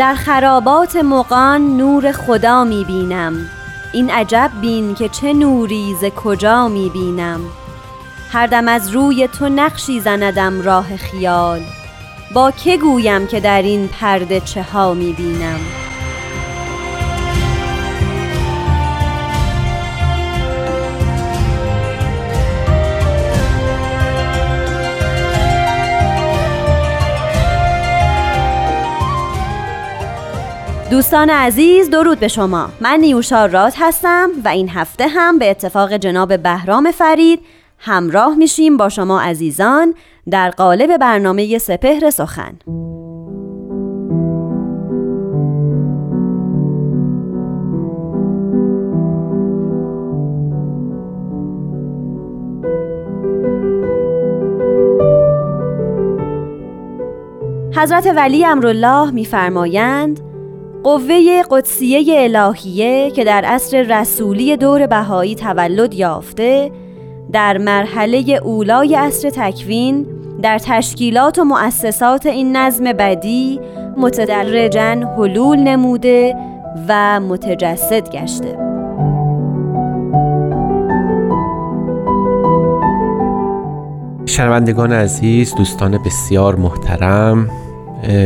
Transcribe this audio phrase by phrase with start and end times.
[0.00, 3.50] در خرابات مقان نور خدا می بینم
[3.92, 7.40] این عجب بین که چه نوری ز کجا می بینم
[8.32, 11.60] هر دم از روی تو نقشی زندم راه خیال.
[12.34, 15.60] با که گویم که در این پرده چه ها می بینم
[30.90, 32.70] دوستان عزیز درود به شما.
[32.80, 37.40] من نیوشا راد هستم و این هفته هم به اتفاق جناب بهرام فرید
[37.78, 39.94] همراه میشیم با شما عزیزان
[40.30, 42.58] در قالب برنامه سپهر سخن.
[57.76, 60.29] حضرت ولی امرالله میفرمایند
[60.84, 66.70] قوه قدسیه الهیه که در عصر رسولی دور بهایی تولد یافته
[67.32, 70.06] در مرحله اولای عصر تکوین
[70.42, 73.60] در تشکیلات و مؤسسات این نظم بدی
[73.96, 76.36] متدرجن حلول نموده
[76.88, 78.58] و متجسد گشته.
[84.26, 87.50] شنوندگان عزیز دوستان بسیار محترم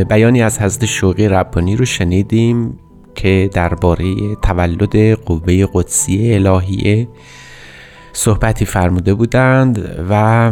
[0.09, 2.79] بیانی از حضرت شوقی ربانی رو شنیدیم
[3.15, 7.07] که درباره تولد قوه قدسی الهیه
[8.13, 10.51] صحبتی فرموده بودند و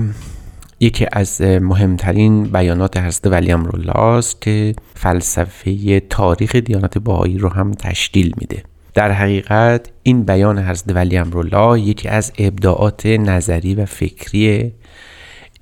[0.80, 7.72] یکی از مهمترین بیانات حضرت ولی امرالله است که فلسفه تاریخ دیانت بهایی رو هم
[7.72, 8.64] تشکیل میده.
[8.94, 14.72] در حقیقت این بیان حضرت ولی امرالله یکی از ابداعات نظری و فکری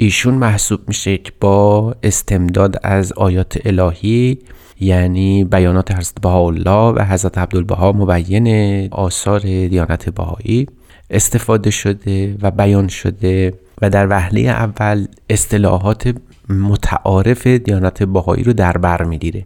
[0.01, 4.39] ایشون محسوب میشه که با استمداد از آیات الهی
[4.79, 8.47] یعنی بیانات حضرت بهاءالله و حضرت عبدالبها مبین
[8.91, 10.67] آثار دیانت بهایی
[11.09, 16.15] استفاده شده و بیان شده و در وهله اول اصطلاحات
[16.49, 19.45] متعارف دیانت بهایی رو در بر می‌گیره.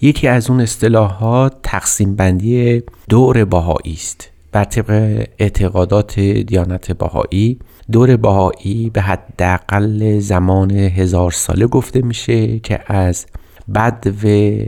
[0.00, 7.58] یکی از اون اصطلاحات تقسیم بندی دور بهایی است بر طبق اعتقادات دیانت بهایی.
[7.92, 13.26] دور بهایی به حداقل زمان هزار ساله گفته میشه که از
[13.74, 14.58] بد و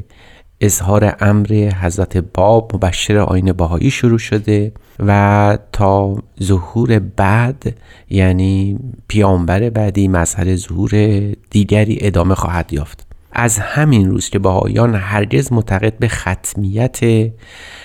[0.61, 7.77] اظهار امر حضرت باب مبشر آین بهایی شروع شده و تا ظهور بعد
[8.11, 10.91] یعنی پیامبر بعدی مظهر ظهور
[11.51, 13.07] دیگری ادامه خواهد یافت.
[13.33, 16.99] از همین روز که بهایان هرگز معتقد به ختمیت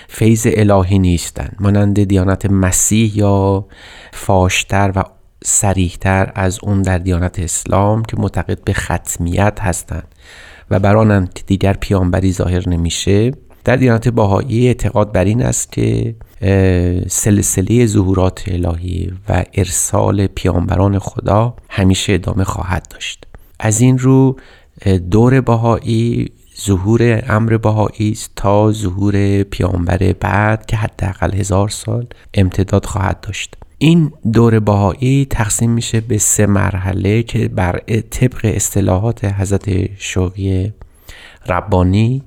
[0.08, 3.66] فیض الهی نیستند مانند دیانت مسیح یا
[4.12, 5.02] فاشتر و
[5.44, 10.08] سریحتر از اون در دیانت اسلام که معتقد به ختمیت هستند
[10.70, 13.32] و بر آنم دیگر پیامبری ظاهر نمیشه.
[13.64, 16.14] در دیانت باهایی اعتقاد بر این است که
[17.08, 23.26] سلسله ظهورات الهی و ارسال پیامبران خدا همیشه ادامه خواهد داشت.
[23.60, 24.36] از این رو
[25.10, 32.86] دور باهایی ظهور امر باهایی است تا ظهور پیامبر بعد که حداقل هزار سال امتداد
[32.86, 33.56] خواهد داشت.
[33.82, 37.78] این دور باهایی تقسیم میشه به سه مرحله که بر
[38.10, 40.72] طبق اصطلاحات حضرت شوقی
[41.48, 42.22] ربانی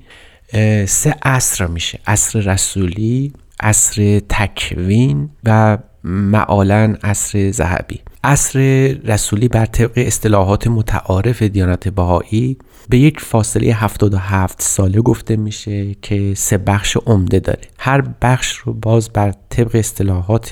[0.86, 1.98] سه عصر میشه.
[2.06, 8.00] عصر رسولی عصر تکوین و معالا عصر ذهبی.
[8.24, 8.58] عصر
[9.04, 12.56] رسولی بر طبق اصطلاحات متعارف دیانت بهایی
[12.88, 17.62] به یک فاصله 77 ساله گفته میشه که سه بخش عمده داره.
[17.78, 20.50] هر بخش رو باز بر طبق اصطلاحات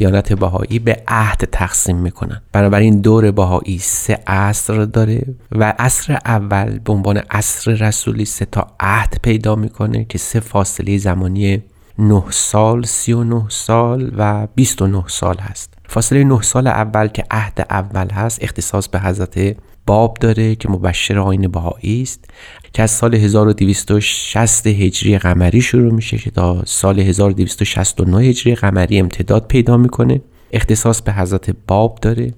[0.00, 2.42] دیانت بهایی به عهد تقسیم می‌کنن.
[2.52, 8.66] بنابراین دور بهایی سه عصر داره و عصر اول به عنوان عصر رسولی سه تا
[8.80, 11.62] عهد پیدا می‌کنه که سه فاصله زمانی
[11.98, 15.74] 9 سال 39 سال و 29 سال هست.
[15.88, 19.56] فاصله 9 سال اول که عهد اول هست اختصاص به حضرت
[19.90, 22.24] باب داره که مبشر آین بهایی است
[22.72, 29.46] که از سال 1260 هجری قمری شروع میشه که تا سال 1269 هجری قمری امتداد
[29.46, 30.20] پیدا می‌کنه.
[30.52, 32.34] اختصاص به حضرت باب داره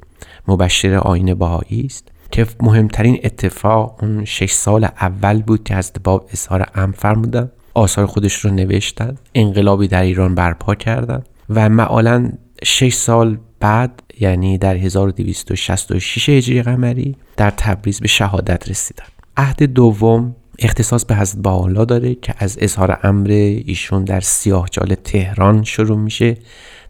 [0.49, 6.28] مبشر آین بهایی است که مهمترین اتفاق اون شش سال اول بود که از باب
[6.32, 12.32] اظهار ام فرمودن آثار خودش رو نوشتن انقلابی در ایران برپا کردن و معالا
[12.64, 19.05] شش سال بعد یعنی در 1266 هجری قمری در تبریز به شهادت رسیدن.
[19.37, 23.31] عهد دوم اختصاص به حضرت بالا داره که از اظهار امر
[23.67, 26.37] ایشون در سیاهجال تهران شروع میشه.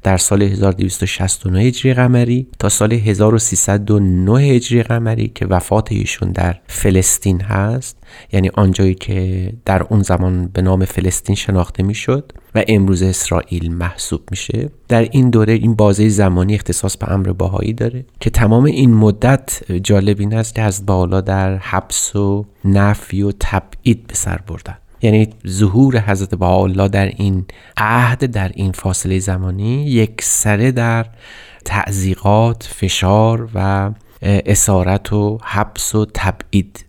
[0.02, 7.40] در سال 1269 هجری قمری تا سال 1309 هجری قمری که وفات ایشون در فلسطین
[7.40, 7.96] هست.
[8.32, 14.20] یعنی آنجایی که در اون زمان به نام فلسطین شناخته می‌شد و امروز اسرائیل محسوب
[14.30, 14.68] میشه.
[14.88, 19.72] در این دوره این بازه زمانی اختصاص به امر باهایی داره که تمام این مدت
[19.82, 24.76] جالب این است که از بالا در حبس و نفی و تبعید به سر بردن.
[25.02, 27.44] یعنی ظهور حضرت بهاءالله در این
[27.76, 31.06] عهد در این فاصله زمانی یک سره در
[31.64, 33.90] تعذیقات فشار و
[34.22, 36.84] اسارت و حبس و تبعید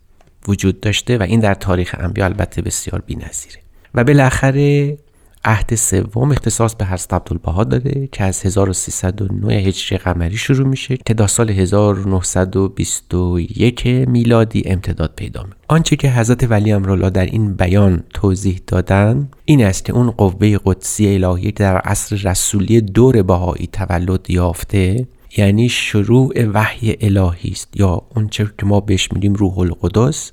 [0.47, 3.59] وجود داشته و این در تاریخ انبیا البته بسیار بی‌نظیره.
[3.93, 4.97] و بالاخره
[5.45, 11.13] عهد سوم اختصاص به حضرت عبدالبها داده که از 1309 هجری قمری شروع میشه که
[11.13, 15.59] تا سال 1921 میلادی امتداد پیدا می‌کنه.
[15.67, 20.57] آنچه که حضرت ولی امرالله در این بیان توضیح دادن این است که اون قوه
[20.65, 25.07] قدسی الهی در عصر رسولی دور بهایی تولد یافته
[25.37, 30.31] یعنی شروع وحی الهی است یا اونچه که ما بهش میگیم روح القدس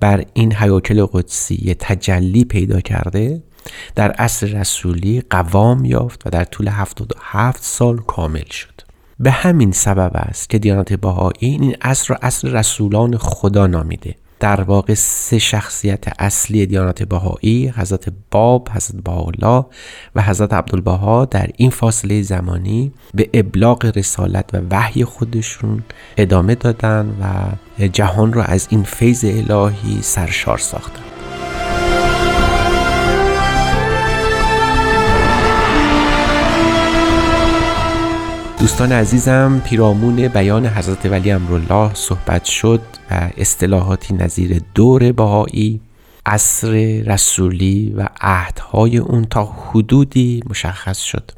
[0.00, 3.42] بر این حیاکل قدسی تجلی پیدا کرده
[3.94, 8.80] در عصر رسولی قوام یافت و در طول 77 سال کامل شد.
[9.18, 14.14] به همین سبب است که دیانت بهایی این عصر را عصر رسولان خدا نامیده.
[14.40, 19.66] در واقع سه شخصیت اصلی دیانت بهایی حضرت باب، حضرت بهاءالله
[20.14, 25.84] و حضرت عبدالبها در این فاصله زمانی به ابلاغ رسالت و وحی خودشون
[26.16, 31.15] ادامه دادن و جهان را از این فیض الهی سرشار ساختن.
[38.66, 42.80] دوستان عزیزم پیرامون بیان حضرت ولی امرالله صحبت شد
[43.10, 45.80] و اصطلاحاتی نظیر دور بهایی
[46.26, 51.30] عصر رسولی و عهدهای اون تا حدودی مشخص شد.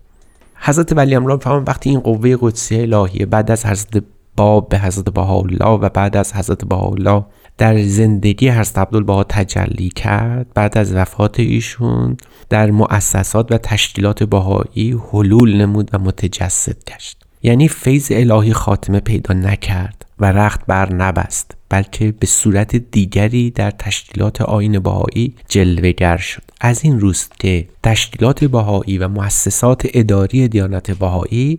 [0.56, 4.04] حضرت ولی امرالله فهم وقتی این قوه قدسی الهیه بعد از حضرت
[4.36, 7.24] باب به حضرت بهاءالله و بعد از حضرت بهاءالله
[7.58, 10.46] در زندگی حضرت عبدالبها تجلی کرد.
[10.54, 12.16] بعد از وفات ایشون
[12.48, 17.16] در مؤسسات و تشکیلات بهایی حلول نمود و متجسد گشت.
[17.42, 23.70] یعنی فیض الهی خاتمه پیدا نکرد و رخت بر نبست بلکه به صورت دیگری در
[23.70, 26.42] تشکیلات آین بهایی جلوگر شد.
[26.60, 31.58] از این روست که تشکیلات بهایی و مؤسسات اداری دیانت بهایی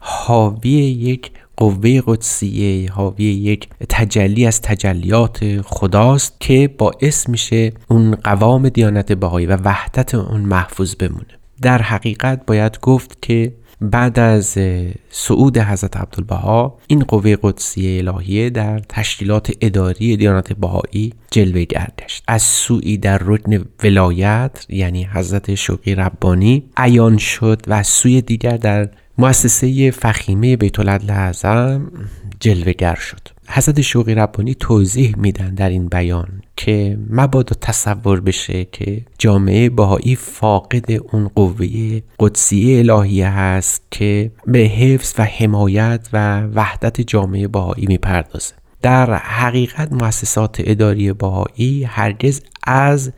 [0.00, 8.68] حاوی یک قوه قدسیه حاوی یک تجلی از تجلیات خداست که باعث میشه اون قوام
[8.68, 11.26] دیانت بهایی و وحدت اون محفوظ بمونه.
[11.62, 14.58] در حقیقت باید گفت که بعد از
[15.10, 22.24] صعود حضرت عبدالبها این قوه قدسی الهیه در تشکیلات اداری دیانت بهایی جلوه گردشت.
[22.28, 28.56] از سوی در رکن ولایت یعنی حضرت شوقی ربانی عیان شد و از سوی دیگر
[28.56, 30.78] در مؤسسه فخیمه بیت
[31.10, 31.92] اعظم
[32.40, 33.28] جلوگر شد.
[33.48, 40.16] حضرت شوقی ربانی توضیح میدن در این بیان که مبادا تصور بشه که جامعه باهایی
[40.16, 47.86] فاقد اون قوه قدسی الهیه هست که به حفظ و حمایت و وحدت جامعه باهایی
[47.86, 48.54] می‌پردازه.
[48.82, 53.12] در حقیقت مؤسسات اداری باهایی هرگز از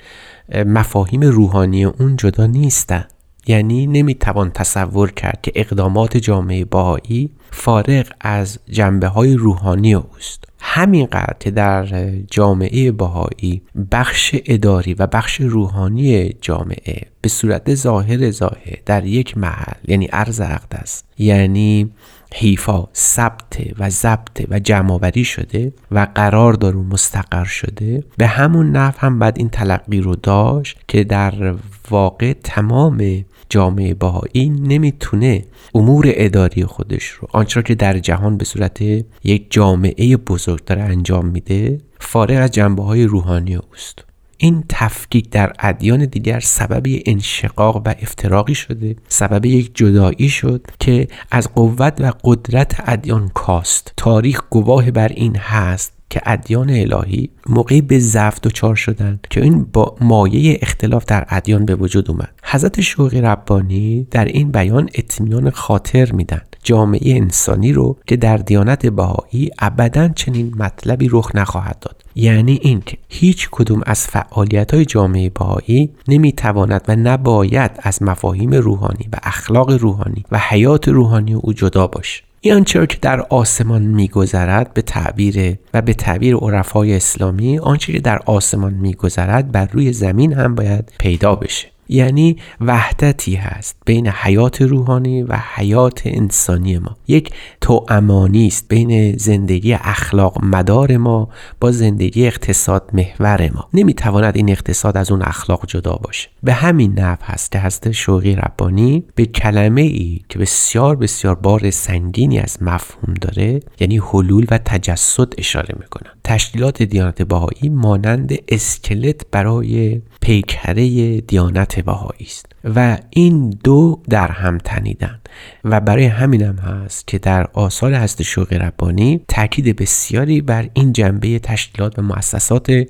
[0.67, 3.13] مفاهیم روحانی اون جدا نیستند
[3.49, 10.45] یعنی نمی‌توان تصور کرد که اقدامات جامعه باهایی فارغ از جنبه های روحانی اوست.
[10.61, 13.63] همینقدر که در جامعه باهایی
[13.93, 20.41] بخش اداری و بخش روحانی جامعه به صورت ظاهر ظاهر در یک محل یعنی عرض
[20.41, 21.91] اقدس یعنی
[22.35, 28.71] حیفا ثبت و ضبط و جمعآوری شده و قرار دار و مستقر شده به همون
[28.71, 31.55] نحو هم بعد این تلقی رو داشت که در
[31.91, 38.83] واقع تمام جامعه باهایی نمی‌تونه امور اداری خودش رو آنچه که در جهان به صورت
[39.25, 44.05] یک جامعه بزرگ داره انجام میده فارغ از جنبه های روحانی اوست.
[44.41, 51.09] این تفکیک در ادیان دیگر سبب انشقاق و افتراقی شده سبب یک جدایی شد که
[51.31, 53.93] از قوت و قدرت ادیان کاست.
[53.97, 59.67] تاریخ گواه بر این هست که ادیان الهی موقعی به ضعف دچار شدن که این
[59.73, 62.35] با مایه اختلاف در ادیان به وجود اومد.
[62.43, 66.41] حضرت شوقی ربانی در این بیان اطمینان خاطر میدن.
[66.63, 72.05] جامعه انسانی رو که در دیانت بهایی ابدا چنین مطلبی رخ نخواهد داد.
[72.15, 79.09] یعنی اینکه هیچ کدوم از فعالیت های جامعه بهایی نمی‌تواند و نباید از مفاهیم روحانی
[79.13, 82.28] و اخلاق روحانی و حیات روحانی او جدا باشه.
[82.41, 88.01] این آنچه که در آسمان میگذرد به تعبیر و به تعبیر عرفای اسلامی آنچه که
[88.01, 91.69] در آسمان میگذرد بر روی زمین هم باید پیدا بشه.
[91.89, 96.97] یعنی وحدتی هست بین حیات روحانی و حیات انسانی ما.
[97.09, 97.31] یک
[97.61, 101.29] توامانی است بین زندگی اخلاق مدار ما
[101.61, 103.69] با زندگی اقتصاد محور ما.
[103.75, 106.29] نمی‌تواند این اقتصاد از اون اخلاق جدا باشه.
[106.43, 111.71] به همین نحو هست که هست شوقی ربانی به کلمه ای که بسیار بسیار بار
[111.71, 119.21] سنگینی از مفهوم داره یعنی حلول و تجسد اشاره می‌کنن تشکیلات دیانت بهایی مانند اسکلت
[119.31, 125.19] برای پیکره دیانت بهایی است و این دو در هم تنیدن
[125.65, 131.39] و برای همینم هست که در آثار هست شوق ربانی تاکید بسیاری بر این جنبه
[131.39, 132.87] تشکیلات و مؤسسات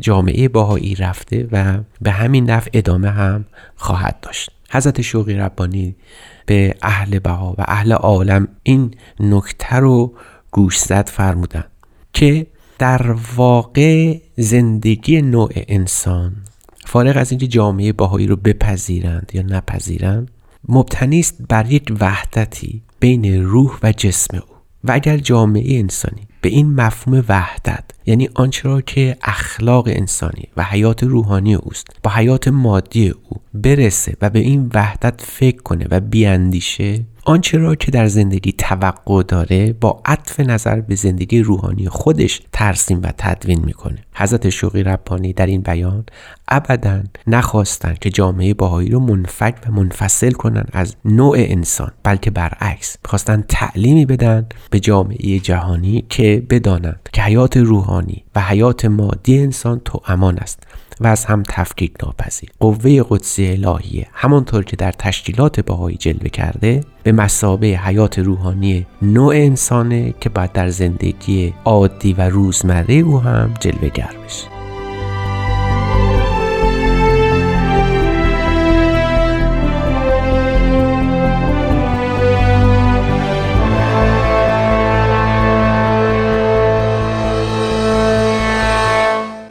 [0.00, 3.44] جامعه باهایی رفته و به همین نفع ادامه هم
[3.76, 4.50] خواهد داشت.
[4.70, 5.96] حضرت شوقی ربانی
[6.46, 10.14] به اهل بها و اهل عالم این نکته رو
[10.50, 11.64] گوشزد فرمودن
[12.12, 12.46] که
[12.78, 16.32] در واقع زندگی نوع انسان
[16.86, 20.30] فارغ از اینکه جامعه باهایی رو بپذیرند یا نپذیرند
[20.68, 24.56] مبتنی است بر یک وحدتی بین روح و جسم او.
[24.84, 30.62] و اگر جامعه انسانی به این مفهوم وحدت یعنی آنچه را که اخلاق انسانی و
[30.62, 36.00] حیات روحانی اوست با حیات مادی او برسه و به این وحدت فکر کنه و
[36.00, 42.42] بیاندیشه آنچه را که در زندگی توقع داره با عطف نظر به زندگی روحانی خودش
[42.52, 43.98] ترسیم و تدوین می‌کنه.
[44.14, 46.04] حضرت شوقی ربانی در این بیان
[46.48, 52.96] ابدا نخواستند که جامعه باهایی رو منفک و منفصل کنن از نوع انسان بلکه برعکس
[53.04, 59.80] خواستن تعلیمی بدن به جامعه جهانی که بدانند که حیات روحانی و حیات مادی انسان
[59.84, 60.62] تو امان است
[61.00, 62.50] و از هم تفکیک ناپذیر.
[62.60, 69.34] قوه قدسی الهیه همانطور که در تشکیلات باهایی جلوه کرده به مسابه حیات روحانی نوع
[69.34, 74.46] انسانه که باید در زندگی عادی و روزمره او هم جلوه بشه.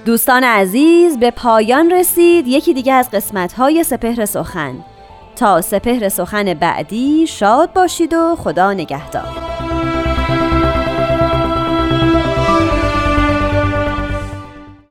[0.06, 4.95] دوستان عزیز به پایان رسید یکی دیگه از قسمت های سپهر سخن.
[5.36, 9.45] تا سپهر سخن بعدی شاد باشید و خدا نگهدار.